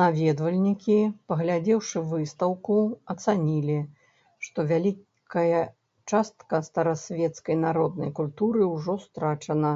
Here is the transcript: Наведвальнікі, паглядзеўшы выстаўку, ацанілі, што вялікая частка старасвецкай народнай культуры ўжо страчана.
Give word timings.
Наведвальнікі, 0.00 0.98
паглядзеўшы 1.32 2.02
выстаўку, 2.12 2.76
ацанілі, 3.16 3.80
што 4.46 4.58
вялікая 4.70 5.60
частка 6.10 6.64
старасвецкай 6.70 7.62
народнай 7.66 8.10
культуры 8.22 8.62
ўжо 8.78 9.00
страчана. 9.10 9.74